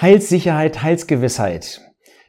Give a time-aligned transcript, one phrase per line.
[0.00, 1.80] Heilssicherheit, Heilsgewissheit.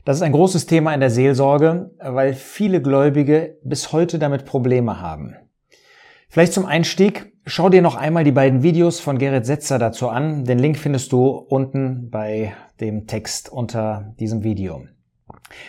[0.05, 5.01] Das ist ein großes Thema in der Seelsorge, weil viele Gläubige bis heute damit Probleme
[5.01, 5.35] haben.
[6.29, 10.45] Vielleicht zum Einstieg, schau dir noch einmal die beiden Videos von Gerrit Setzer dazu an.
[10.45, 14.85] Den Link findest du unten bei dem Text unter diesem Video.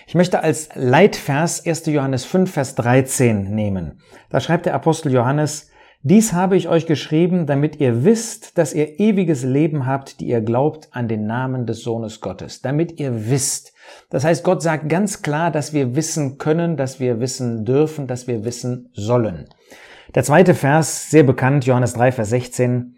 [0.06, 1.86] Ich möchte als Leitvers 1.
[1.86, 4.00] Johannes 5, Vers 13 nehmen.
[4.28, 5.70] Da schreibt der Apostel Johannes,
[6.02, 10.40] dies habe ich euch geschrieben, damit ihr wisst, dass ihr ewiges Leben habt, die ihr
[10.40, 12.62] glaubt an den Namen des Sohnes Gottes.
[12.62, 13.72] Damit ihr wisst.
[14.10, 18.28] Das heißt, Gott sagt ganz klar, dass wir wissen können, dass wir wissen dürfen, dass
[18.28, 19.46] wir wissen sollen.
[20.14, 22.96] Der zweite Vers, sehr bekannt, Johannes 3, Vers 16.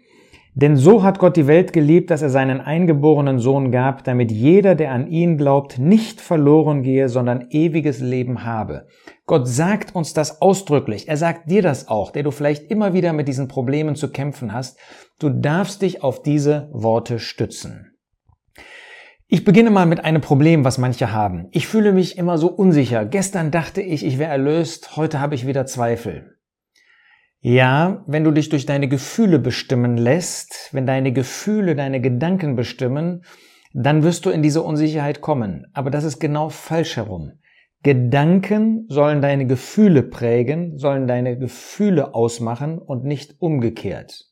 [0.55, 4.75] Denn so hat Gott die Welt geliebt, dass er seinen eingeborenen Sohn gab, damit jeder,
[4.75, 8.87] der an ihn glaubt, nicht verloren gehe, sondern ewiges Leben habe.
[9.29, 11.07] Gott sagt uns das ausdrücklich.
[11.07, 14.53] Er sagt dir das auch, der du vielleicht immer wieder mit diesen Problemen zu kämpfen
[14.53, 14.79] hast.
[15.19, 17.95] Du darfst dich auf diese Worte stützen.
[19.27, 21.47] Ich beginne mal mit einem Problem, was manche haben.
[21.51, 23.05] Ich fühle mich immer so unsicher.
[23.05, 26.39] Gestern dachte ich, ich wäre erlöst, heute habe ich wieder Zweifel.
[27.39, 33.21] Ja, wenn du dich durch deine Gefühle bestimmen lässt, wenn deine Gefühle deine Gedanken bestimmen,
[33.73, 35.67] dann wirst du in diese Unsicherheit kommen.
[35.73, 37.33] Aber das ist genau falsch herum.
[37.81, 44.25] Gedanken sollen deine Gefühle prägen, sollen deine Gefühle ausmachen und nicht umgekehrt.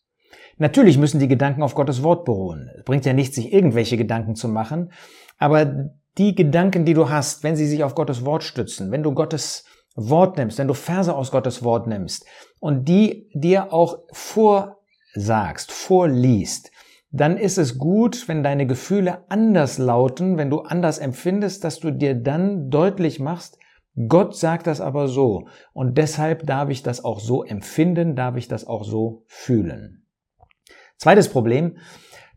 [0.58, 2.70] Natürlich müssen die Gedanken auf Gottes Wort beruhen.
[2.78, 4.92] Es bringt ja nichts, sich irgendwelche Gedanken zu machen,
[5.38, 9.14] aber die Gedanken, die du hast, wenn sie sich auf Gottes Wort stützen, wenn du
[9.14, 12.26] Gottes Wort nimmst, wenn du Verse aus Gottes Wort nimmst
[12.60, 16.72] und die dir auch vorsagst, vorliest,
[17.12, 21.92] dann ist es gut, wenn deine Gefühle anders lauten, wenn du anders empfindest, dass du
[21.92, 23.58] dir dann deutlich machst,
[24.08, 28.48] Gott sagt das aber so und deshalb darf ich das auch so empfinden, darf ich
[28.48, 30.06] das auch so fühlen.
[30.98, 31.78] Zweites Problem,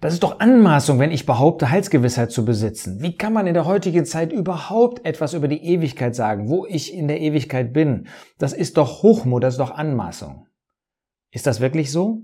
[0.01, 3.03] das ist doch Anmaßung, wenn ich behaupte, Heilsgewissheit zu besitzen.
[3.03, 6.95] Wie kann man in der heutigen Zeit überhaupt etwas über die Ewigkeit sagen, wo ich
[6.95, 8.09] in der Ewigkeit bin?
[8.39, 10.47] Das ist doch Hochmut, das ist doch Anmaßung.
[11.31, 12.23] Ist das wirklich so?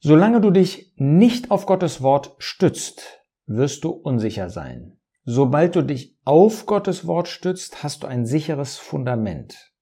[0.00, 4.98] Solange du dich nicht auf Gottes Wort stützt, wirst du unsicher sein.
[5.24, 9.72] Sobald du dich auf Gottes Wort stützt, hast du ein sicheres Fundament.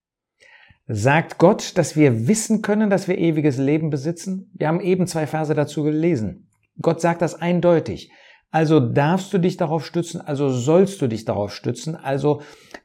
[0.87, 4.51] Sagt Gott, dass wir wissen können, dass wir ewiges Leben besitzen?
[4.55, 6.49] Wir haben eben zwei Verse dazu gelesen.
[6.81, 8.11] Gott sagt das eindeutig.
[8.51, 12.41] Also darfst du dich darauf stützen, also sollst du dich darauf stützen, also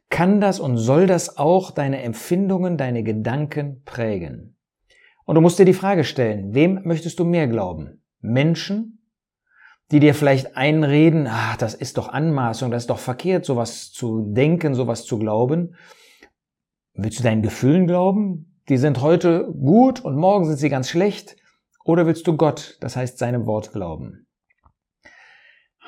[0.09, 4.57] kann das und soll das auch deine Empfindungen, deine Gedanken prägen.
[5.31, 8.03] Und du musst dir die Frage stellen, wem möchtest du mehr glauben?
[8.19, 8.99] Menschen,
[9.89, 14.33] die dir vielleicht einreden, ach, das ist doch Anmaßung, das ist doch verkehrt, sowas zu
[14.33, 15.77] denken, sowas zu glauben.
[16.95, 18.61] Willst du deinen Gefühlen glauben?
[18.67, 21.37] Die sind heute gut und morgen sind sie ganz schlecht.
[21.85, 24.27] Oder willst du Gott, das heißt seinem Wort glauben?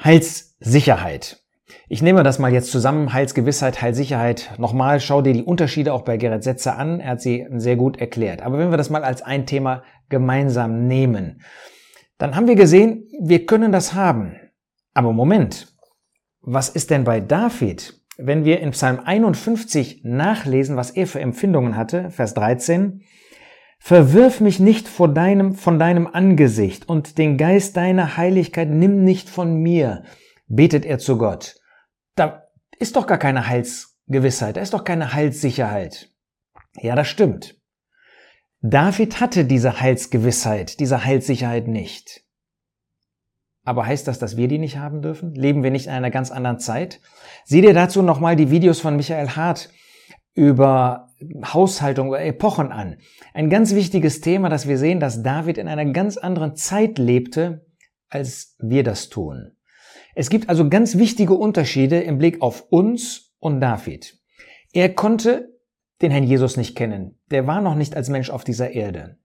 [0.02, 1.43] Heilssicherheit.
[1.90, 3.14] Ich nehme das mal jetzt zusammen.
[3.14, 4.52] Heilsgewissheit, Heilsicherheit.
[4.58, 7.00] Nochmal, schau dir die Unterschiede auch bei Gerrit Setzer an.
[7.00, 8.42] Er hat sie sehr gut erklärt.
[8.42, 11.42] Aber wenn wir das mal als ein Thema gemeinsam nehmen,
[12.18, 14.36] dann haben wir gesehen, wir können das haben.
[14.94, 15.76] Aber Moment,
[16.42, 18.00] was ist denn bei David?
[18.18, 23.02] Wenn wir in Psalm 51 nachlesen, was er für Empfindungen hatte, Vers 13,
[23.86, 29.30] Verwirf mich nicht vor deinem, von deinem Angesicht und den Geist deiner Heiligkeit nimm nicht
[29.30, 30.04] von mir,
[30.48, 31.56] betet er zu Gott.
[32.16, 32.48] Da
[32.80, 36.10] ist doch gar keine Heilsgewissheit, da ist doch keine Heilssicherheit.
[36.76, 37.60] Ja, das stimmt.
[38.62, 42.24] David hatte diese Heilsgewissheit, diese Heilssicherheit nicht.
[43.66, 45.34] Aber heißt das, dass wir die nicht haben dürfen?
[45.34, 47.00] Leben wir nicht in einer ganz anderen Zeit?
[47.46, 49.70] Sieh dir dazu nochmal die Videos von Michael Hart
[50.34, 51.10] über
[51.54, 52.98] Haushaltung oder Epochen an.
[53.34, 57.66] Ein ganz wichtiges Thema, dass wir sehen, dass David in einer ganz anderen Zeit lebte,
[58.10, 59.56] als wir das tun.
[60.16, 64.20] Es gibt also ganz wichtige Unterschiede im Blick auf uns und David.
[64.72, 65.54] Er konnte
[66.02, 67.20] den Herrn Jesus nicht kennen.
[67.32, 69.18] Der war noch nicht als Mensch auf dieser Erde.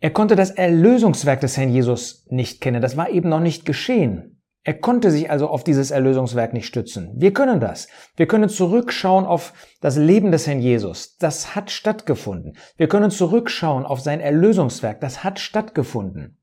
[0.00, 2.82] Er konnte das Erlösungswerk des Herrn Jesus nicht kennen.
[2.82, 4.42] Das war eben noch nicht geschehen.
[4.62, 7.12] Er konnte sich also auf dieses Erlösungswerk nicht stützen.
[7.16, 7.86] Wir können das.
[8.16, 11.16] Wir können zurückschauen auf das Leben des Herrn Jesus.
[11.18, 12.56] Das hat stattgefunden.
[12.76, 15.00] Wir können zurückschauen auf sein Erlösungswerk.
[15.00, 16.38] Das hat stattgefunden.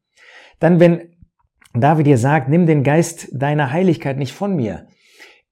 [0.60, 1.16] Dann, wenn
[1.74, 4.88] David dir sagt, nimm den Geist deiner Heiligkeit nicht von mir.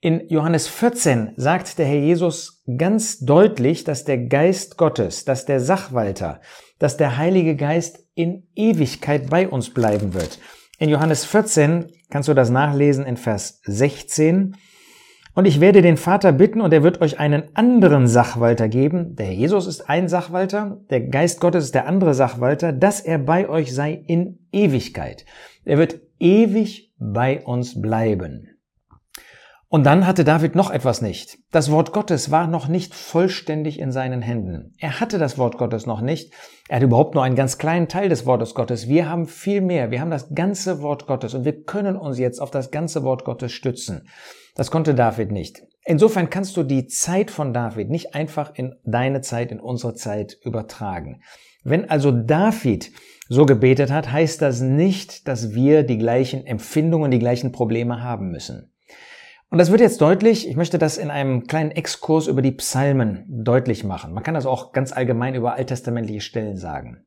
[0.02, 5.60] In Johannes 14 sagt der Herr Jesus ganz deutlich, dass der Geist Gottes, dass der
[5.60, 6.40] Sachwalter,
[6.78, 10.40] dass der Heilige Geist in Ewigkeit bei uns bleiben wird.
[10.78, 14.56] In Johannes 14 kannst du das nachlesen in Vers 16.
[15.40, 19.16] Und ich werde den Vater bitten und er wird euch einen anderen Sachwalter geben.
[19.16, 23.48] Der Jesus ist ein Sachwalter, der Geist Gottes ist der andere Sachwalter, dass er bei
[23.48, 25.24] euch sei in Ewigkeit.
[25.64, 28.50] Er wird ewig bei uns bleiben.
[29.72, 31.38] Und dann hatte David noch etwas nicht.
[31.52, 34.74] Das Wort Gottes war noch nicht vollständig in seinen Händen.
[34.80, 36.34] Er hatte das Wort Gottes noch nicht.
[36.68, 38.88] Er hatte überhaupt nur einen ganz kleinen Teil des Wortes Gottes.
[38.88, 39.92] Wir haben viel mehr.
[39.92, 43.26] Wir haben das ganze Wort Gottes und wir können uns jetzt auf das ganze Wort
[43.26, 44.08] Gottes stützen.
[44.56, 45.62] Das konnte David nicht.
[45.86, 50.36] Insofern kannst du die Zeit von David nicht einfach in deine Zeit, in unsere Zeit
[50.44, 51.22] übertragen.
[51.64, 52.92] Wenn also David
[53.28, 58.32] so gebetet hat, heißt das nicht, dass wir die gleichen Empfindungen, die gleichen Probleme haben
[58.32, 58.72] müssen.
[59.50, 63.26] Und das wird jetzt deutlich, ich möchte das in einem kleinen Exkurs über die Psalmen
[63.28, 64.14] deutlich machen.
[64.14, 67.06] Man kann das auch ganz allgemein über alttestamentliche Stellen sagen.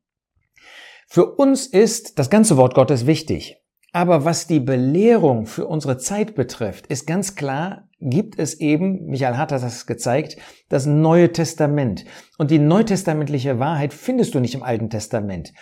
[1.06, 3.58] Für uns ist das ganze Wort Gottes wichtig.
[3.92, 9.36] Aber was die Belehrung für unsere Zeit betrifft, ist ganz klar, gibt es eben, Michael
[9.36, 10.36] Hart hat das gezeigt,
[10.68, 12.04] das Neue Testament.
[12.38, 15.52] Und die neutestamentliche Wahrheit findest du nicht im Alten Testament.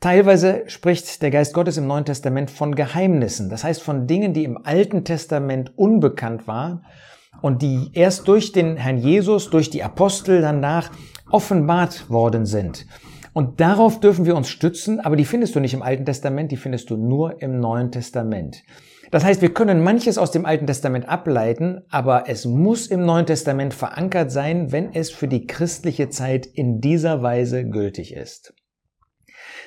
[0.00, 4.44] Teilweise spricht der Geist Gottes im Neuen Testament von Geheimnissen, das heißt von Dingen, die
[4.44, 6.84] im Alten Testament unbekannt waren
[7.40, 10.90] und die erst durch den Herrn Jesus, durch die Apostel danach
[11.30, 12.86] offenbart worden sind.
[13.32, 16.56] Und darauf dürfen wir uns stützen, aber die findest du nicht im Alten Testament, die
[16.56, 18.62] findest du nur im Neuen Testament.
[19.12, 23.26] Das heißt, wir können manches aus dem Alten Testament ableiten, aber es muss im Neuen
[23.26, 28.54] Testament verankert sein, wenn es für die christliche Zeit in dieser Weise gültig ist.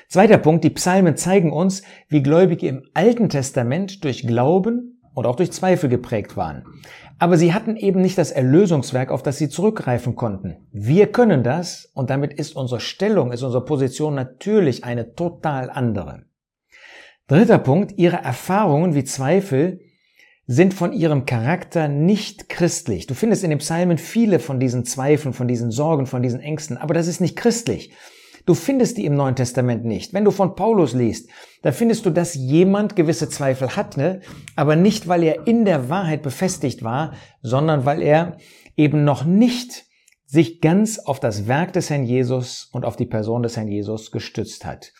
[0.08, 5.36] Zweiter Punkt, die Psalmen zeigen uns, wie Gläubige im Alten Testament durch Glauben und auch
[5.36, 6.64] durch Zweifel geprägt waren.
[7.20, 10.56] Aber sie hatten eben nicht das Erlösungswerk, auf das sie zurückgreifen konnten.
[10.72, 16.24] Wir können das und damit ist unsere Stellung, ist unsere Position natürlich eine total andere.
[17.28, 19.80] Dritter Punkt, ihre Erfahrungen wie Zweifel
[20.46, 23.08] sind von ihrem Charakter nicht christlich.
[23.08, 26.76] Du findest in den Psalmen viele von diesen Zweifeln, von diesen Sorgen, von diesen Ängsten,
[26.76, 27.90] aber das ist nicht christlich.
[28.44, 30.14] Du findest die im Neuen Testament nicht.
[30.14, 31.28] Wenn du von Paulus liest,
[31.62, 34.20] da findest du, dass jemand gewisse Zweifel hatte,
[34.54, 38.36] aber nicht, weil er in der Wahrheit befestigt war, sondern weil er
[38.76, 39.86] eben noch nicht
[40.26, 44.12] sich ganz auf das Werk des Herrn Jesus und auf die Person des Herrn Jesus
[44.12, 44.92] gestützt hat.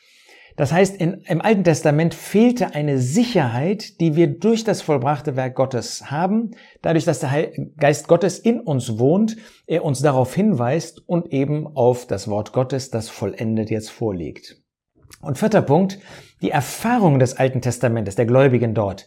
[0.57, 5.55] Das heißt, in, im Alten Testament fehlte eine Sicherheit, die wir durch das vollbrachte Werk
[5.55, 9.37] Gottes haben, dadurch, dass der Geist Gottes in uns wohnt,
[9.67, 14.63] er uns darauf hinweist und eben auf das Wort Gottes, das vollendet jetzt vorliegt.
[15.21, 15.99] Und vierter Punkt,
[16.41, 19.07] die Erfahrungen des Alten Testamentes, der Gläubigen dort,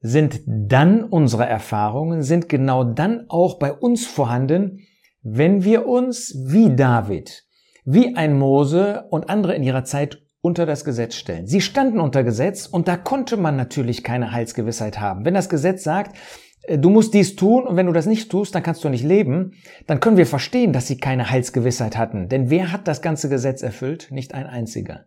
[0.00, 4.86] sind dann unsere Erfahrungen, sind genau dann auch bei uns vorhanden,
[5.22, 7.44] wenn wir uns wie David,
[7.84, 11.48] wie ein Mose und andere in ihrer Zeit unter das Gesetz stellen.
[11.48, 15.24] Sie standen unter Gesetz und da konnte man natürlich keine Heilsgewissheit haben.
[15.24, 16.16] Wenn das Gesetz sagt,
[16.62, 19.02] äh, du musst dies tun und wenn du das nicht tust, dann kannst du nicht
[19.02, 19.54] leben,
[19.88, 22.28] dann können wir verstehen, dass sie keine Heilsgewissheit hatten.
[22.28, 24.12] Denn wer hat das ganze Gesetz erfüllt?
[24.12, 25.06] Nicht ein einziger.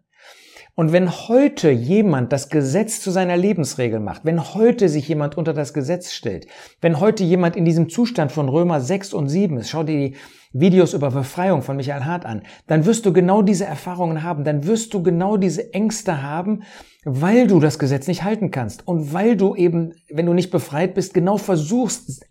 [0.75, 5.53] Und wenn heute jemand das Gesetz zu seiner Lebensregel macht, wenn heute sich jemand unter
[5.53, 6.47] das Gesetz stellt,
[6.81, 10.15] wenn heute jemand in diesem Zustand von Römer 6 und 7 ist, schau dir die
[10.51, 14.66] Videos über Befreiung von Michael Hart an, dann wirst du genau diese Erfahrungen haben, dann
[14.66, 16.63] wirst du genau diese Ängste haben,
[17.06, 20.96] weil du das Gesetz nicht halten kannst und weil du eben, wenn du nicht befreit
[20.96, 22.25] bist, genau versuchst,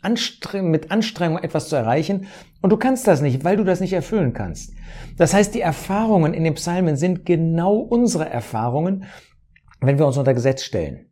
[0.55, 2.27] mit Anstrengung etwas zu erreichen
[2.61, 4.73] und du kannst das nicht, weil du das nicht erfüllen kannst.
[5.17, 9.05] Das heißt, die Erfahrungen in den Psalmen sind genau unsere Erfahrungen,
[9.81, 11.07] wenn wir uns unter Gesetz stellen.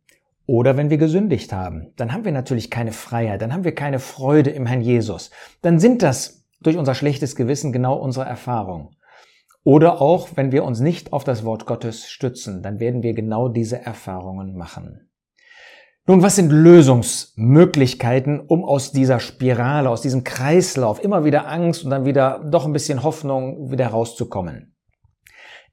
[0.46, 3.98] Oder wenn wir gesündigt haben, dann haben wir natürlich keine Freiheit, dann haben wir keine
[3.98, 5.30] Freude im Herrn Jesus.
[5.62, 8.90] Dann sind das durch unser schlechtes Gewissen genau unsere Erfahrung.
[9.64, 13.48] Oder auch, wenn wir uns nicht auf das Wort Gottes stützen, dann werden wir genau
[13.48, 15.10] diese Erfahrungen machen.
[16.08, 21.90] Nun, was sind Lösungsmöglichkeiten, um aus dieser Spirale, aus diesem Kreislauf, immer wieder Angst und
[21.90, 24.76] dann wieder doch ein bisschen Hoffnung wieder rauszukommen?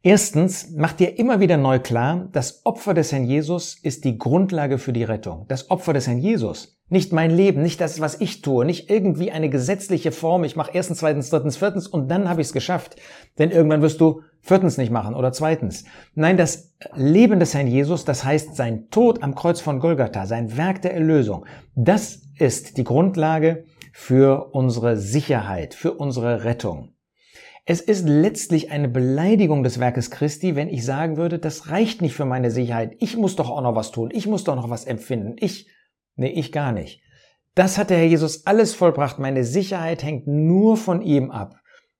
[0.01, 4.79] Erstens, macht dir immer wieder neu klar, das Opfer des Herrn Jesus ist die Grundlage
[4.79, 5.45] für die Rettung.
[5.49, 6.81] Das Opfer des Herrn Jesus.
[6.93, 10.69] Nicht mein Leben, nicht das, was ich tue, nicht irgendwie eine gesetzliche Form, ich mache
[10.75, 12.97] erstens, zweitens, drittens, viertens und dann habe ich es geschafft.
[13.39, 15.85] Denn irgendwann wirst du viertens nicht machen oder zweitens.
[16.13, 20.55] Nein, das Leben des Herrn Jesus, das heißt sein Tod am Kreuz von Golgatha, sein
[20.55, 26.89] Werk der Erlösung, das ist die Grundlage für unsere Sicherheit, für unsere Rettung.
[27.65, 32.13] Es ist letztlich eine Beleidigung des Werkes Christi, wenn ich sagen würde, das reicht nicht
[32.13, 32.95] für meine Sicherheit.
[32.99, 34.11] Ich muss doch auch noch was tun.
[34.13, 35.37] Ich muss doch noch was empfinden.
[35.39, 35.67] Ich,
[36.15, 37.01] nee, ich gar nicht.
[37.55, 39.19] Das hat der Herr Jesus alles vollbracht.
[39.19, 41.55] Meine Sicherheit hängt nur von ihm ab.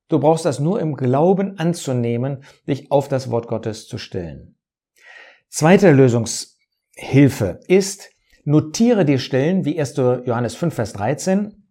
[0.08, 4.56] Du brauchst das nur im Glauben anzunehmen, dich auf das Wort Gottes zu stellen.
[5.50, 8.14] Zweite Lösungshilfe ist,
[8.46, 9.96] Notiere dir Stellen wie 1.
[9.96, 11.63] Johannes 5, Vers 13,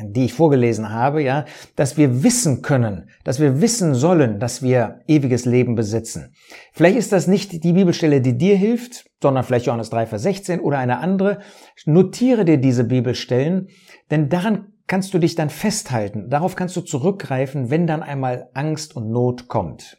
[0.00, 1.44] die ich vorgelesen habe, ja,
[1.76, 6.34] dass wir wissen können, dass wir wissen sollen, dass wir ewiges Leben besitzen.
[6.72, 10.60] Vielleicht ist das nicht die Bibelstelle, die dir hilft, sondern vielleicht Johannes 3, Vers 16
[10.60, 11.40] oder eine andere.
[11.84, 13.68] Notiere dir diese Bibelstellen,
[14.10, 16.30] denn daran kannst du dich dann festhalten.
[16.30, 19.98] Darauf kannst du zurückgreifen, wenn dann einmal Angst und Not kommt.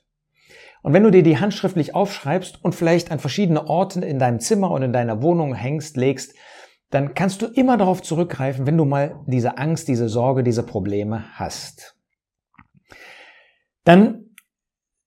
[0.81, 4.71] Und wenn du dir die handschriftlich aufschreibst und vielleicht an verschiedene Orten in deinem Zimmer
[4.71, 6.33] und in deiner Wohnung hängst, legst,
[6.89, 11.25] dann kannst du immer darauf zurückgreifen, wenn du mal diese Angst, diese Sorge, diese Probleme
[11.34, 11.96] hast.
[13.84, 14.25] Dann,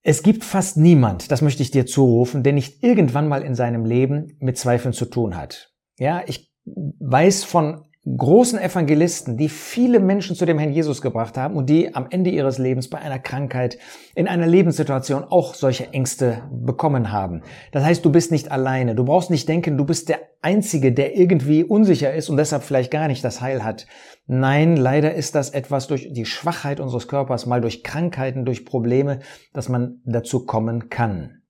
[0.03, 3.85] es gibt fast niemand, das möchte ich dir zurufen, der nicht irgendwann mal in seinem
[3.85, 5.73] Leben mit Zweifeln zu tun hat.
[5.99, 11.55] Ja, ich weiß von großen Evangelisten, die viele Menschen zu dem Herrn Jesus gebracht haben
[11.55, 13.79] und die am Ende ihres Lebens bei einer Krankheit,
[14.17, 17.43] in einer Lebenssituation auch solche Ängste bekommen haben.
[17.71, 18.97] Das heißt, du bist nicht alleine.
[18.97, 22.91] Du brauchst nicht denken, du bist der Einzige, der irgendwie unsicher ist und deshalb vielleicht
[22.91, 23.87] gar nicht das Heil hat.
[24.27, 29.21] Nein, leider ist das etwas durch die Schwachheit unseres Körpers, mal durch Krankheiten, durch Probleme,
[29.53, 31.43] dass man dazu kommen kann.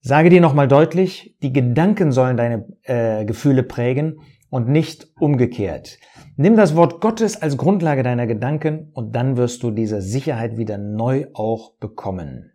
[0.00, 4.18] Sage dir nochmal deutlich, die Gedanken sollen deine äh, Gefühle prägen
[4.52, 5.98] und nicht umgekehrt.
[6.36, 10.76] Nimm das Wort Gottes als Grundlage deiner Gedanken und dann wirst du diese Sicherheit wieder
[10.76, 12.52] neu auch bekommen.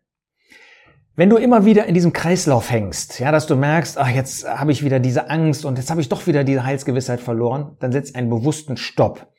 [1.15, 4.71] Wenn du immer wieder in diesem Kreislauf hängst, ja, dass du merkst, ach, jetzt habe
[4.71, 8.13] ich wieder diese Angst und jetzt habe ich doch wieder diese Heilsgewissheit verloren, dann setz
[8.13, 9.33] einen bewussten Stopp.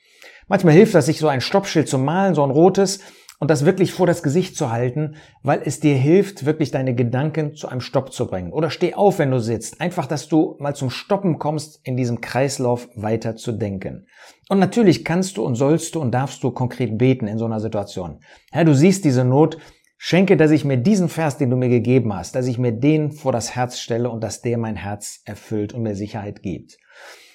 [0.48, 2.98] Manchmal hilft das, sich so ein Stoppschild zu malen, so ein rotes,
[3.38, 7.54] und das wirklich vor das Gesicht zu halten, weil es dir hilft, wirklich deine Gedanken
[7.54, 8.52] zu einem Stopp zu bringen.
[8.52, 9.80] Oder steh auf, wenn du sitzt.
[9.80, 14.06] Einfach, dass du mal zum Stoppen kommst, in diesem Kreislauf weiter zu denken.
[14.48, 17.60] Und natürlich kannst du und sollst du und darfst du konkret beten in so einer
[17.60, 18.20] Situation.
[18.52, 19.58] Ja, du siehst diese Not,
[20.00, 23.10] Schenke, dass ich mir diesen Vers, den du mir gegeben hast, dass ich mir den
[23.10, 26.78] vor das Herz stelle und dass der mein Herz erfüllt und mir Sicherheit gibt.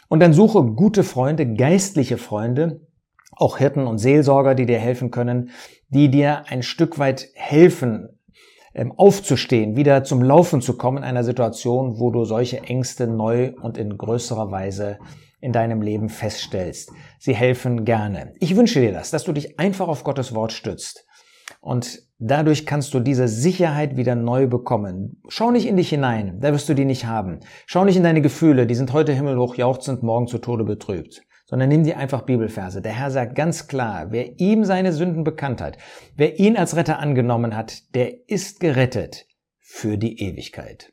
[0.07, 2.81] Und dann suche gute Freunde, geistliche Freunde,
[3.37, 5.51] auch Hirten und Seelsorger, die dir helfen können,
[5.89, 8.09] die dir ein Stück weit helfen,
[8.73, 13.53] ähm, aufzustehen, wieder zum Laufen zu kommen in einer Situation, wo du solche Ängste neu
[13.61, 14.97] und in größerer Weise
[15.41, 16.91] in deinem Leben feststellst.
[17.19, 18.33] Sie helfen gerne.
[18.39, 21.05] Ich wünsche dir das, dass du dich einfach auf Gottes Wort stützt.
[21.59, 25.21] Und dadurch kannst du diese Sicherheit wieder neu bekommen.
[25.27, 27.41] Schau nicht in dich hinein, da wirst du die nicht haben.
[27.67, 31.23] Schau nicht in deine Gefühle, die sind heute himmelhoch jauchzend, morgen zu Tode betrübt
[31.53, 32.81] sondern nimm dir einfach Bibelverse.
[32.81, 35.77] Der Herr sagt ganz klar, wer ihm seine Sünden bekannt hat,
[36.15, 39.27] wer ihn als Retter angenommen hat, der ist gerettet
[39.60, 40.92] für die Ewigkeit.